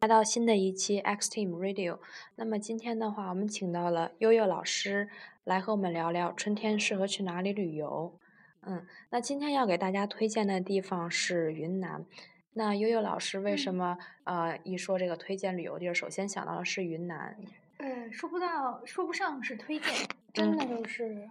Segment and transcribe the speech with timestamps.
[0.00, 1.98] 来到新的一期 X Team Radio，
[2.36, 5.10] 那么今天的话，我们请到了悠悠老师
[5.44, 8.18] 来和我们聊聊春天适合去哪里旅游。
[8.62, 12.06] 嗯，那今天要给大家推荐的地方是云南。
[12.54, 17.36] 那悠悠老师为什么呃一说这个推荐旅游地儿，首先想到的是云南？
[17.76, 19.92] 呃，说不到，说不上是推荐，
[20.32, 21.28] 真的就是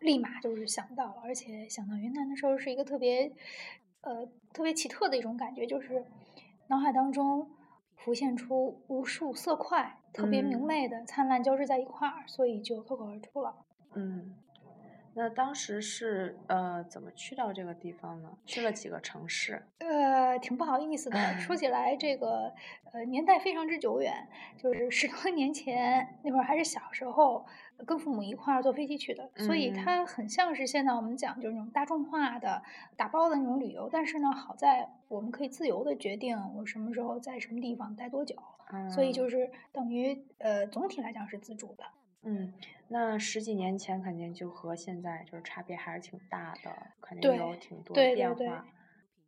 [0.00, 3.32] 立马就是想到了，而且想到云南的时候是一个特别
[4.02, 6.04] 呃特别奇特的一种感觉，就是
[6.68, 7.50] 脑海当中。
[7.98, 13.56] 浮现出无数色块，特别明媚的灿烂交织在一块儿，所以就脱口而出了。
[13.94, 14.36] 嗯。
[15.18, 18.28] 那当时是呃怎么去到这个地方呢？
[18.44, 19.62] 去了几个城市？
[19.78, 22.52] 呃，挺不好意思的，说起来这个
[22.92, 27.46] 呃年代非常之久远，就是十多年前那会儿还是小时候，
[27.86, 32.62] 跟父母一块儿坐飞机去的，所以它很像是现在我们讲就是那种大众化的
[32.94, 33.88] 打包的那种旅游。
[33.90, 38.36] 但是呢，好在我们可以自由的决定我什么时候在什么地方待多久，
[38.90, 41.84] 所以就是等于呃总体来讲是自主的。
[42.28, 42.52] 嗯，
[42.88, 48.66] 那十几年前肯定就和现在就是差别还是挺大的，肯定有挺多变化。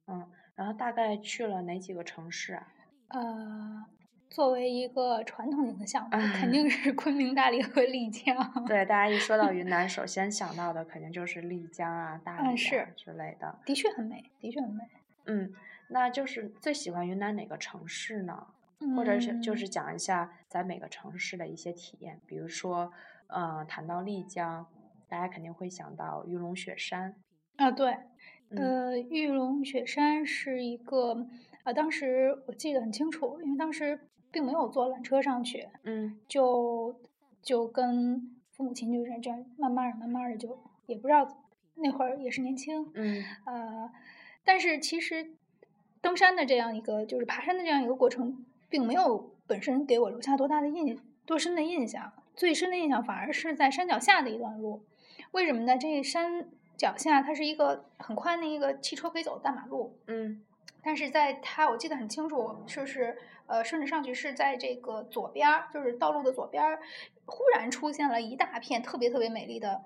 [0.09, 2.67] 嗯，然后大概去了哪几个城市啊？
[3.11, 3.85] 呃，
[4.29, 8.37] 作为一个传统型的项目，肯定 是昆明、大理和丽江。
[8.67, 13.61] 对，大家一说到云南， 首先想到的肯定就是丽江啊、大理是之类的。
[13.65, 14.83] 的确很美，的确很美。
[15.27, 15.53] 嗯，
[15.89, 18.49] 那就是最喜欢云南哪个城市呢？
[18.97, 22.93] 或者是就是讲一下在每个城市的一些体验，比如说，
[23.27, 24.67] 呃，谈到丽江，
[25.09, 27.17] 大家肯定会想到玉龙雪山。
[27.57, 27.97] 啊，对，
[28.51, 31.27] 呃，玉龙雪山是一个，
[31.65, 33.99] 呃，当时我记得很清楚，因为当时
[34.31, 37.01] 并没有坐缆车上去，嗯，就
[37.43, 41.27] 就跟父母亲就是这样慢慢的、慢慢的就也不知道
[41.75, 43.91] 那会儿也是年轻，嗯，呃，
[44.45, 45.33] 但是其实
[46.01, 48.45] 登山的这样一个就是爬山的这样一个过程。
[48.69, 54.85] 并没有本身给我留下多大的印多深的印象，最深的印象反而是在山脚下的一段路。
[55.33, 55.77] 为什么呢？
[55.77, 60.43] 这山脚下它是一个很宽的一个汽车可以走的大马路，嗯，
[60.83, 66.81] 但是在它我记得很清楚，就是呃顺着上去是在这个左边儿，就是道路的左边儿，
[67.27, 69.83] 忽然出现了一大片特别特别美丽的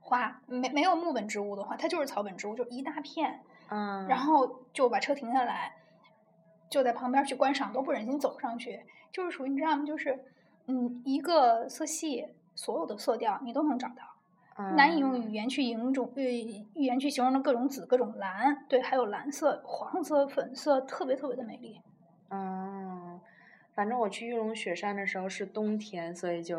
[0.00, 5.76] 花，没没有木本植物的话，它就是草本植物，就一大片，嗯，然后就把车停下来。
[6.70, 9.84] 就在旁边去观赏，都不忍心走上去，就是属于你知道吗？
[9.84, 10.18] 就是，
[10.66, 21.80] 嗯，一个色系，所有的色调你都能找到，难以用语言去形容，呃，语言去形容的各种紫、各种蓝，对，还有蓝色、黄色、粉色，特别特别的美丽。
[22.28, 23.20] 嗯，
[23.74, 26.56] 反正我去玉龙雪山的时候是冬天，所以就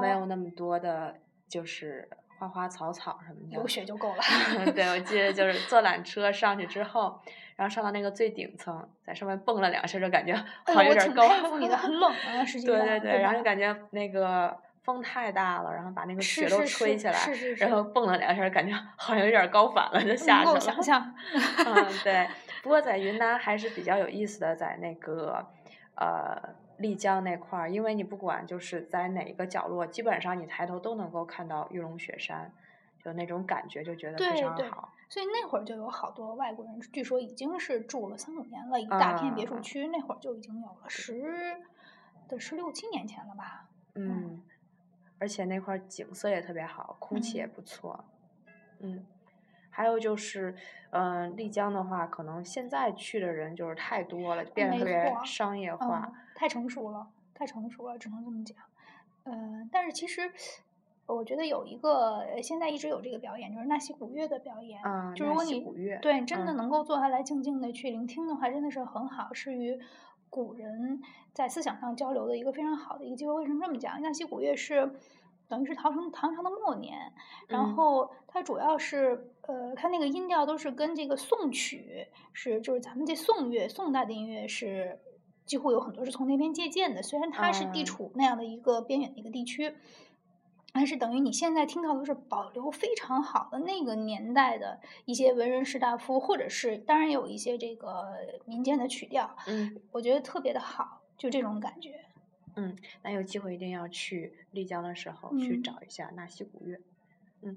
[0.00, 1.16] 没有那么多的，
[1.46, 4.22] 就是花花草草什么的，有雪就够了。
[4.72, 7.20] 对，我记得就是坐缆车上去之后。
[7.56, 10.34] 然后上到那个最顶层，在上面蹦了两下，就感觉
[10.64, 11.28] 好像有点高。
[11.48, 12.76] 服你的，很 冷啊，实际上。
[12.76, 17.18] 对对对，然后就感觉那个风太大了，然后把那个雪都吹起来，
[17.58, 20.52] 然后蹦了两下，感觉好像有点高反了，就下去了。
[20.52, 21.14] 能够想象。
[21.66, 22.26] 嗯，对。
[22.62, 25.46] 不过在云南还是比较有意思的，在那个
[25.96, 26.36] 呃
[26.78, 32.50] 丽江那块儿，因为你不管就是在哪一个角落，基本上你抬头都能够看到玉龙雪山。
[33.04, 34.90] 就那种感觉，就觉得非常好。
[35.10, 41.60] 所以那会儿就有好多外国人，据说已经是住了三五年了，一大片别墅区，那会儿就已经有了，十
[42.26, 43.68] 的十六七年前了吧。
[43.94, 44.42] 嗯，
[45.18, 48.02] 而且那块景色也特别好，空气也不错。
[48.78, 49.04] 嗯，
[49.68, 50.56] 还有就是，
[50.90, 58.56] 嗯，丽江的话，可能现在去的人就是太多了，变得特别商业化，太成熟了，太成熟了，只能这么讲。
[59.24, 60.32] 嗯，但是其实。
[61.06, 64.80] 我觉得有一个现在一直有这个表演，就是纳西古乐的表演。
[64.82, 65.62] 嗯，就如果你
[66.00, 69.78] 对真的能够坐下来静静的去聆听的话，真的是很好，是与
[70.30, 71.02] 古人
[71.34, 73.34] 在思想上交流的一个非常好的一个机会。
[73.34, 74.00] 为什么这么讲？
[74.00, 74.98] 纳西古乐是
[75.46, 77.12] 等于是唐朝唐朝的末年，
[77.48, 84.98] 然后它主要是呃，它那个音调都是跟这个宋曲是，就是咱们这宋乐宋代的音乐是
[85.44, 87.02] 几乎有很多是从那边借鉴的。
[87.02, 89.74] 虽然它是地处那样的一个边远的一个地区。
[90.76, 98.08] 但是等于你现在听到的是保留非常好的那个年代的一些文人士大夫，或者是当然有一些这个
[98.44, 102.00] 民间的曲调，嗯，我觉得特别的好，就这种感觉。
[102.56, 106.80] 嗯，那有机会一定要去丽江的时候去找一下纳西古乐，
[107.42, 107.56] 嗯，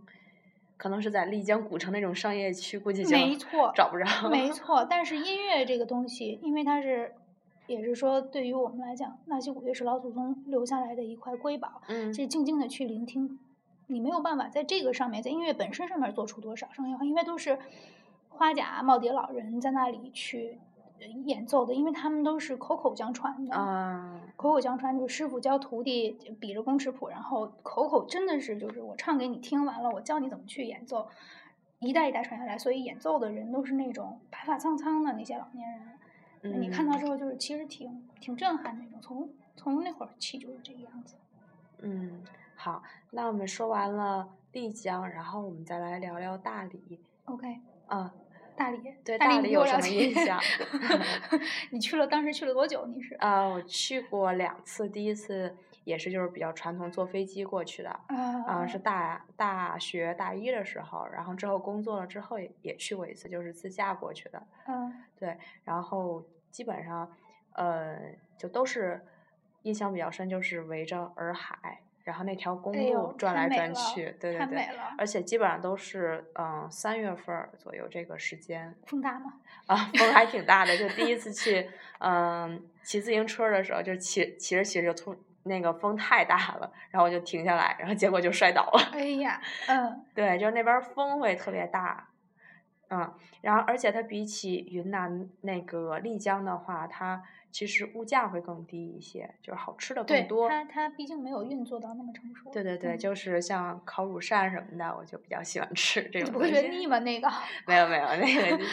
[0.77, 4.29] 可能是在丽江古城那种商业区，估计就没错找不着。
[4.29, 7.15] 没 错，但是音乐这个东西，因为它是。
[7.67, 11.81] 也是说，对于我们来讲，纳西古乐是老祖宗留下来的一块瑰宝。
[11.87, 13.37] 嗯，这静静的去聆听，
[13.87, 17.59] 你没有办法在这个上面，在音乐本身上面做出多少商业化，因为都是
[18.29, 20.59] 花甲、耄耋老人在那里去
[21.25, 23.53] 演奏的，因为他们都是口口相传的。
[23.53, 31.07] 啊，口口相传，就是师傅教徒弟，比着公尺谱，然后口口真的是就是我唱给你听完了，我教你怎么去演奏，
[31.79, 35.96] 一代一代传下来，所以演奏的人都是那种白发苍苍的那些老年人。
[36.53, 41.15] 你看到之后，就是其实挺挺震撼那种，从从那会儿起就是这个样子。
[41.79, 42.23] 嗯，
[42.55, 46.99] 好，那我们说完了丽江，然后我们再来聊聊大理。
[47.25, 47.59] OK。
[47.89, 48.09] 嗯，
[48.55, 48.95] 大理。
[49.03, 50.39] 对大理有什么印象？
[51.71, 52.85] 你去了，当时去了多久？
[52.87, 53.15] 你是？
[53.15, 57.89] 啊，我去过两次，第一次也是就是比较传统，坐飞机过去的。
[58.07, 58.65] 啊。
[58.65, 64.41] 是大大学大一的时候，然后之后工作了之后也也去过一次，就是自驾过去的。
[64.67, 65.03] 嗯。
[65.17, 66.23] 对，然后
[66.57, 67.15] 基本上，
[67.53, 67.95] 呃，
[68.35, 68.99] 就都是。
[69.63, 74.65] 印象比较深就是围着洱海，然后那条公路转来转去，对对对，
[74.97, 78.73] 而且基本上都是嗯三月份左右这个时间。
[78.85, 79.33] 风大吗？
[79.67, 80.77] 啊，风还挺大的。
[80.77, 81.69] 就第一次去
[81.99, 85.13] 嗯骑自行车的时候，就骑骑着骑着突
[85.43, 88.89] 那个风太大了，然后我就停下来，然后结果就摔倒了。
[88.93, 92.07] 哎呀， 嗯，对，就是那边风会特别大，
[92.89, 97.23] 嗯，然后而且它比起云南那个丽江的话，它。
[97.49, 100.47] 其实物价会更低一些，就是好吃的更多。
[100.47, 102.51] 它它毕竟没有运作到那么成熟。
[102.51, 106.33] 对对对，就是像烤乳扇什么的，我就比较喜欢吃这种。
[106.33, 106.99] 不会觉得腻吗？
[106.99, 107.27] 那个？
[107.65, 108.63] 没有没有，那个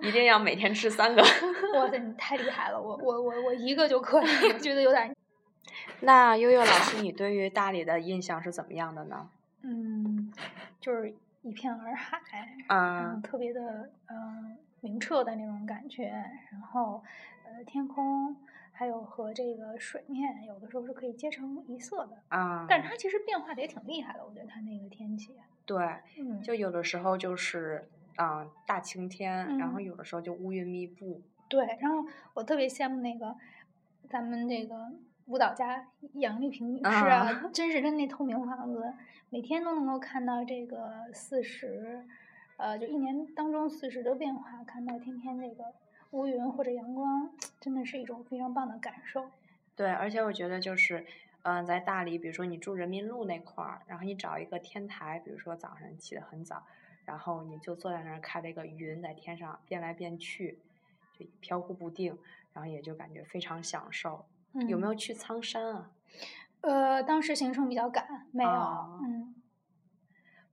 [0.06, 1.20] 一定要每天吃三个。
[1.74, 2.80] 哇塞，你太厉害了！
[2.80, 5.14] 我我我我一个就可以，我觉得有点。
[6.00, 9.28] 那悠悠老师，你对于大理的印象是怎么样的呢？
[9.62, 10.32] 嗯，
[10.80, 16.08] 就是一片洱海， 啊，特别的嗯明澈的那种感觉，
[16.50, 17.02] 然后。
[17.44, 18.34] 呃，天空
[18.70, 22.64] 还有和这个水面，有的时候是可以结成一色的啊。
[22.66, 25.36] 但是它其实变化的也挺厉害的，我觉得它那个天气。
[25.66, 25.84] 对，
[26.18, 31.20] 嗯，就有的时候就是啊大晴天，然后有的时候就乌云密布。
[31.46, 33.36] 对，然后我特别羡慕那个
[34.08, 34.90] 咱们这个
[35.26, 38.92] 舞蹈家杨丽萍女士啊， 真是跟那透明房子，
[39.30, 42.04] 每天都能够看到这个四时，
[42.56, 45.64] 呃，就一年当中四时的变化，看到天天这个。
[46.12, 49.30] 乌云或者阳光，真的是一种非常棒的感受。
[49.74, 51.06] 对，而且我觉得就是，
[51.40, 56.64] 嗯，在大理，比如说你住人民路那块儿，然后你找一个天台，比如说早上起得很早，
[57.06, 60.58] 然后你就坐在那儿看那个云在天上变来变去，
[61.18, 62.18] 就飘忽不定，
[62.52, 64.26] 然后也就感觉非常享受。
[64.68, 65.90] 有没有去苍山啊？
[66.60, 68.50] 呃，当时行程比较赶，没有。
[68.50, 69.34] 嗯。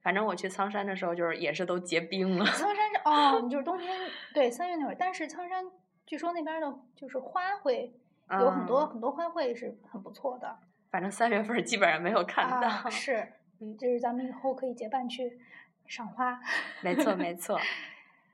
[0.02, 2.46] 反正我去苍山的时候，就是也是都结冰了。
[2.46, 5.66] 苍山是 哦，你就是冬天对三月那会儿，但是苍山
[6.06, 7.92] 据说那边的就是花卉
[8.32, 10.60] 有很多很多花卉是很不错的。
[10.90, 12.90] 反正三月份基本上没有看到。
[12.90, 15.38] 是，嗯，就是咱们以后可以结伴去
[15.86, 16.40] 赏花。
[16.82, 17.60] 没错，没错。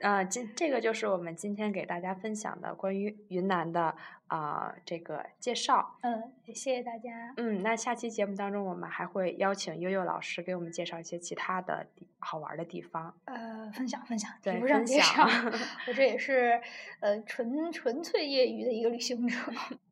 [0.05, 3.95] 呃，这这个就是我们今天给大家分享的关于云南的
[4.27, 5.97] 啊这个介绍。
[6.01, 7.33] 嗯，谢谢大家。
[7.37, 11.87] 嗯，那下期节目当中，我们还会邀请悠悠老师给我们介绍一些其他的
[12.19, 13.15] 好玩的地方。
[13.25, 15.23] 呃，分享分享，对，不上介绍。
[15.89, 16.61] 我这也是
[16.99, 19.35] 呃纯纯粹业余的一个旅行者。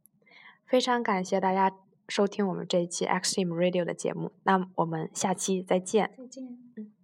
[0.68, 1.76] 非常感谢大家
[2.08, 4.32] 收听我们这一期 X Team Radio 的节目。
[4.44, 6.12] 那我们下期再见。
[6.16, 6.44] 再见。
[6.78, 7.03] 嗯。